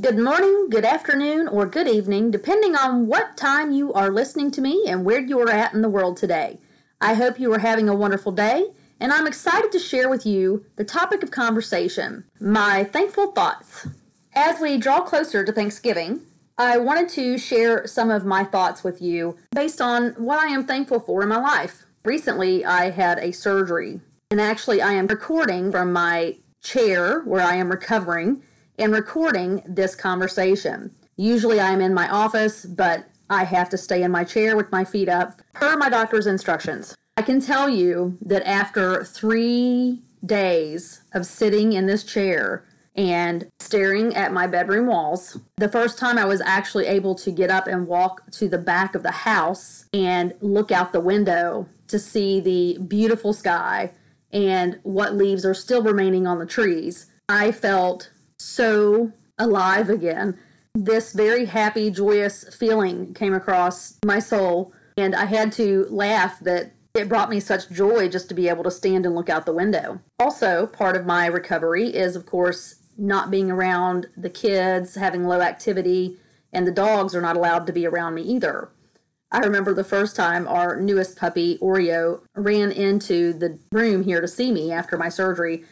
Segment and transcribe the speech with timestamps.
[0.00, 4.60] Good morning, good afternoon, or good evening, depending on what time you are listening to
[4.60, 6.58] me and where you are at in the world today.
[7.00, 10.66] I hope you are having a wonderful day, and I'm excited to share with you
[10.74, 13.86] the topic of conversation my thankful thoughts.
[14.34, 16.22] As we draw closer to Thanksgiving,
[16.58, 20.66] I wanted to share some of my thoughts with you based on what I am
[20.66, 21.86] thankful for in my life.
[22.04, 27.54] Recently, I had a surgery, and actually, I am recording from my chair where I
[27.54, 28.42] am recovering
[28.78, 30.90] and recording this conversation.
[31.16, 34.84] Usually I'm in my office, but I have to stay in my chair with my
[34.84, 36.94] feet up per my doctor's instructions.
[37.16, 42.64] I can tell you that after three days of sitting in this chair
[42.96, 47.50] and staring at my bedroom walls, the first time I was actually able to get
[47.50, 51.98] up and walk to the back of the house and look out the window to
[51.98, 53.92] see the beautiful sky
[54.32, 58.10] and what leaves are still remaining on the trees, I felt
[58.44, 60.38] so alive again.
[60.74, 66.72] This very happy, joyous feeling came across my soul, and I had to laugh that
[66.94, 69.52] it brought me such joy just to be able to stand and look out the
[69.52, 70.00] window.
[70.18, 75.40] Also, part of my recovery is, of course, not being around the kids, having low
[75.40, 76.18] activity,
[76.52, 78.70] and the dogs are not allowed to be around me either.
[79.32, 84.28] I remember the first time our newest puppy, Oreo, ran into the room here to
[84.28, 85.64] see me after my surgery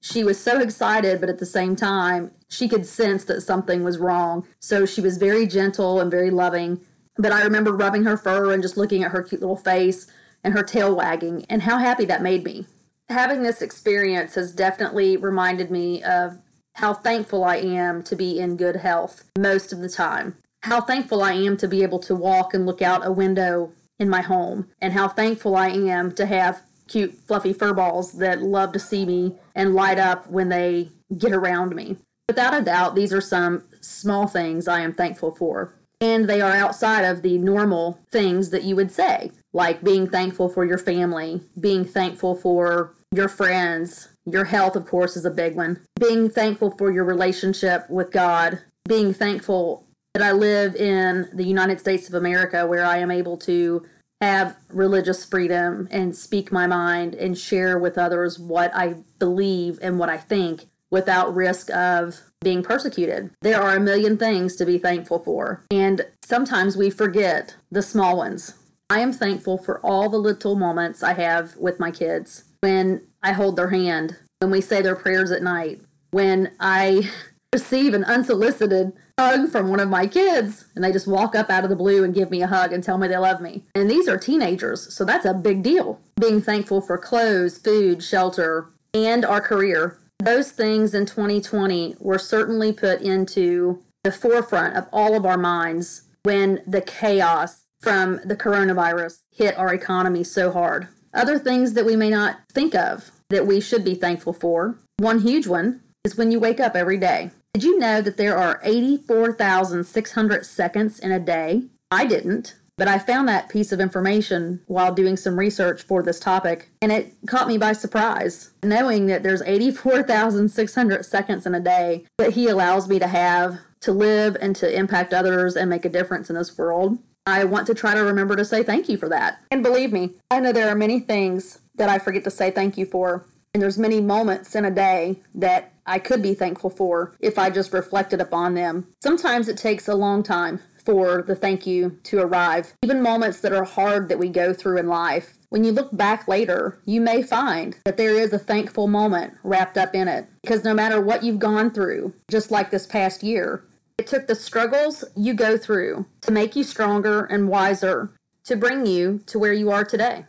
[0.00, 3.98] she was so excited, but at the same time, she could sense that something was
[3.98, 4.46] wrong.
[4.60, 6.80] So she was very gentle and very loving.
[7.16, 10.06] But I remember rubbing her fur and just looking at her cute little face
[10.42, 12.64] and her tail wagging, and how happy that made me.
[13.10, 16.38] Having this experience has definitely reminded me of
[16.76, 20.36] how thankful I am to be in good health most of the time.
[20.62, 24.08] How thankful I am to be able to walk and look out a window in
[24.08, 28.72] my home, and how thankful I am to have cute, fluffy fur balls that love
[28.72, 31.96] to see me and light up when they get around me.
[32.28, 35.74] Without a doubt, these are some small things I am thankful for.
[36.00, 40.48] And they are outside of the normal things that you would say, like being thankful
[40.48, 44.08] for your family, being thankful for your friends.
[44.24, 45.80] Your health, of course, is a big one.
[45.98, 48.60] Being thankful for your relationship with God.
[48.88, 49.84] Being thankful
[50.14, 53.84] that I live in the United States of America where I am able to
[54.20, 59.98] have religious freedom and speak my mind and share with others what I believe and
[59.98, 63.30] what I think without risk of being persecuted.
[63.42, 68.16] There are a million things to be thankful for, and sometimes we forget the small
[68.16, 68.54] ones.
[68.88, 73.32] I am thankful for all the little moments I have with my kids when I
[73.32, 77.08] hold their hand, when we say their prayers at night, when I
[77.52, 81.64] receive an unsolicited hug from one of my kids and they just walk up out
[81.64, 83.64] of the blue and give me a hug and tell me they love me.
[83.74, 86.00] And these are teenagers, so that's a big deal.
[86.20, 89.98] Being thankful for clothes, food, shelter, and our career.
[90.20, 96.02] Those things in 2020 were certainly put into the forefront of all of our minds
[96.22, 100.88] when the chaos from the coronavirus hit our economy so hard.
[101.12, 104.78] Other things that we may not think of that we should be thankful for.
[104.98, 107.30] One huge one is when you wake up every day.
[107.60, 111.64] Did you know that there are 84,600 seconds in a day?
[111.90, 116.20] I didn't, but I found that piece of information while doing some research for this
[116.20, 118.52] topic, and it caught me by surprise.
[118.62, 123.92] Knowing that there's 84,600 seconds in a day that He allows me to have to
[123.92, 126.98] live and to impact others and make a difference in this world.
[127.26, 129.40] I want to try to remember to say thank you for that.
[129.50, 132.78] And believe me, I know there are many things that I forget to say thank
[132.78, 133.26] you for.
[133.52, 137.50] And there's many moments in a day that I could be thankful for if I
[137.50, 138.86] just reflected upon them.
[139.02, 142.72] Sometimes it takes a long time for the thank you to arrive.
[142.82, 145.34] Even moments that are hard that we go through in life.
[145.48, 149.76] When you look back later, you may find that there is a thankful moment wrapped
[149.76, 150.26] up in it.
[150.42, 153.64] Because no matter what you've gone through, just like this past year,
[153.98, 158.12] it took the struggles you go through to make you stronger and wiser,
[158.44, 160.24] to bring you to where you are today.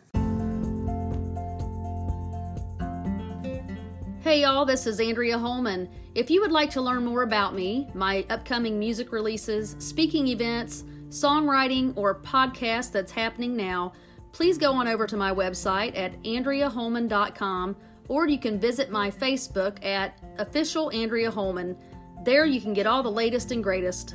[4.22, 5.88] Hey y'all, this is Andrea Holman.
[6.14, 10.84] If you would like to learn more about me, my upcoming music releases, speaking events,
[11.08, 13.92] songwriting, or podcast that's happening now,
[14.30, 17.74] please go on over to my website at andreaholman.com
[18.06, 21.76] or you can visit my Facebook at official Andrea Holman.
[22.24, 24.14] There you can get all the latest and greatest.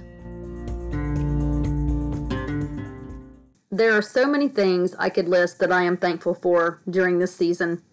[3.71, 7.35] There are so many things I could list that I am thankful for during this
[7.35, 7.83] season.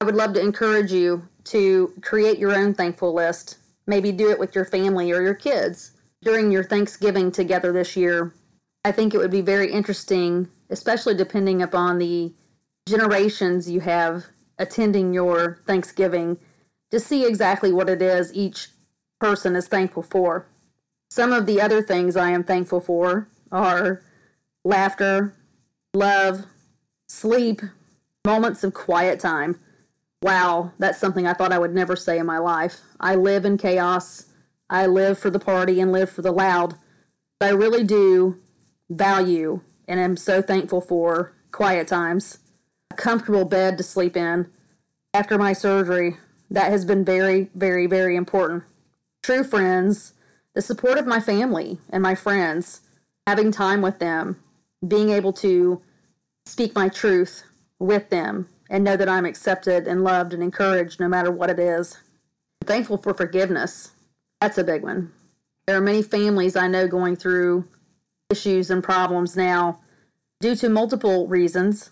[0.00, 3.58] I would love to encourage you to create your own thankful list.
[3.86, 5.92] Maybe do it with your family or your kids
[6.22, 8.34] during your Thanksgiving together this year.
[8.84, 12.32] I think it would be very interesting, especially depending upon the
[12.86, 14.26] generations you have
[14.58, 16.38] attending your Thanksgiving,
[16.90, 18.68] to see exactly what it is each
[19.20, 20.46] person is thankful for.
[21.10, 24.02] Some of the other things I am thankful for are
[24.64, 25.34] laughter,
[25.94, 26.46] love,
[27.08, 27.62] sleep,
[28.26, 29.58] moments of quiet time.
[30.20, 32.80] Wow, that's something I thought I would never say in my life.
[32.98, 34.26] I live in chaos.
[34.68, 36.74] I live for the party and live for the loud.
[37.38, 38.38] But I really do
[38.90, 42.38] value and am so thankful for quiet times,
[42.90, 44.50] a comfortable bed to sleep in.
[45.14, 46.16] After my surgery,
[46.50, 48.64] that has been very, very, very important.
[49.22, 50.14] True friends,
[50.54, 52.80] the support of my family and my friends,
[53.26, 54.42] having time with them,
[54.86, 55.80] being able to
[56.44, 57.44] speak my truth
[57.78, 61.58] with them and know that I'm accepted and loved and encouraged no matter what it
[61.58, 61.98] is.
[62.62, 63.92] I'm thankful for forgiveness.
[64.40, 65.12] That's a big one.
[65.66, 67.66] There are many families I know going through
[68.30, 69.80] issues and problems now
[70.40, 71.90] due to multiple reasons,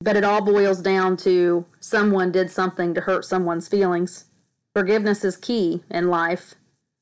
[0.00, 4.26] but it all boils down to someone did something to hurt someone's feelings.
[4.74, 6.54] Forgiveness is key in life.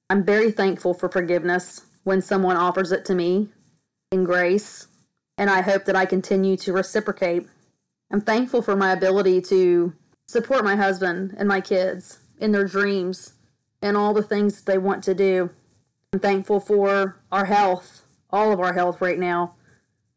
[0.08, 3.48] I'm very thankful for forgiveness when someone offers it to me
[4.10, 4.88] in grace
[5.40, 7.46] and I hope that I continue to reciprocate.
[8.10, 9.94] I'm thankful for my ability to
[10.26, 13.34] support my husband and my kids in their dreams
[13.82, 15.50] and all the things they want to do.
[16.12, 19.54] I'm thankful for our health, all of our health right now.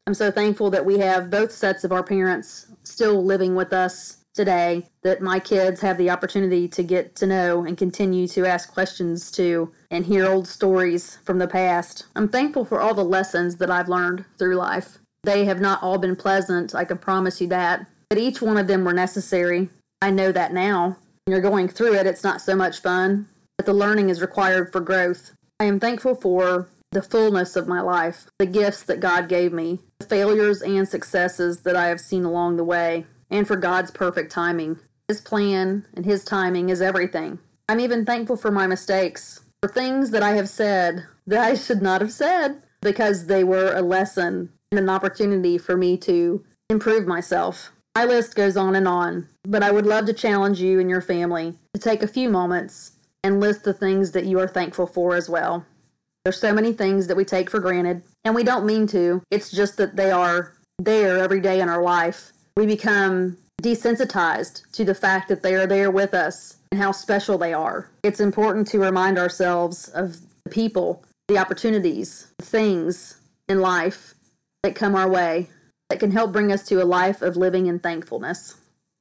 [0.07, 4.17] I'm so thankful that we have both sets of our parents still living with us
[4.33, 8.73] today, that my kids have the opportunity to get to know and continue to ask
[8.73, 12.07] questions to and hear old stories from the past.
[12.15, 14.97] I'm thankful for all the lessons that I've learned through life.
[15.23, 18.67] They have not all been pleasant, I can promise you that, but each one of
[18.67, 19.69] them were necessary.
[20.01, 20.97] I know that now.
[21.25, 24.71] When you're going through it, it's not so much fun, but the learning is required
[24.73, 25.31] for growth.
[25.59, 29.79] I am thankful for the fullness of my life, the gifts that God gave me,
[29.99, 34.31] the failures and successes that I have seen along the way, and for God's perfect
[34.31, 34.77] timing.
[35.07, 37.39] His plan and His timing is everything.
[37.69, 41.81] I'm even thankful for my mistakes, for things that I have said that I should
[41.81, 47.71] not have said because they were a lesson an opportunity for me to improve myself.
[47.95, 51.01] My list goes on and on, but I would love to challenge you and your
[51.01, 52.93] family to take a few moments
[53.23, 55.65] and list the things that you are thankful for as well.
[56.25, 59.21] There's so many things that we take for granted, and we don't mean to.
[59.29, 62.31] It's just that they are there every day in our life.
[62.57, 67.37] We become desensitized to the fact that they are there with us and how special
[67.37, 67.89] they are.
[68.03, 73.17] It's important to remind ourselves of the people, the opportunities, the things
[73.47, 74.15] in life
[74.63, 75.49] that come our way
[75.89, 78.55] that can help bring us to a life of living in thankfulness.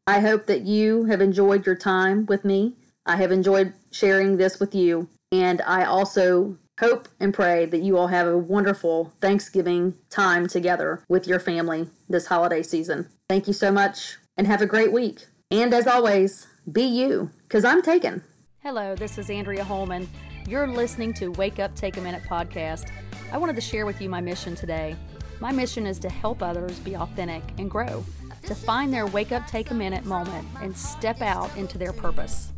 [0.07, 2.75] I hope that you have enjoyed your time with me.
[3.07, 5.09] I have enjoyed sharing this with you.
[5.31, 11.05] And I also hope and pray that you all have a wonderful Thanksgiving time together
[11.09, 13.09] with your family this holiday season.
[13.29, 15.27] Thank you so much and have a great week.
[15.53, 18.25] And as always, be you, because I'm taken.
[18.63, 20.09] Hello, this is Andrea Holman.
[20.49, 22.91] You're listening to Wake Up Take a Minute podcast.
[23.31, 24.97] I wanted to share with you my mission today.
[25.43, 28.05] My mission is to help others be authentic and grow,
[28.45, 32.53] to find their wake up, take a minute moment and step out into their purpose.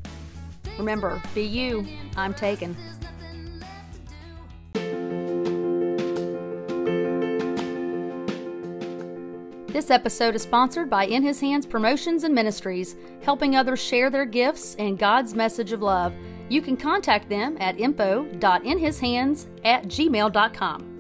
[0.79, 1.87] Remember, be you.
[2.15, 2.77] I'm taken.
[9.69, 14.27] This episode is sponsored by In His Hands Promotions and Ministries, helping others share their
[14.27, 16.13] gifts and God's message of love.
[16.51, 20.94] You can contact them at info.inhishands at gmail.com.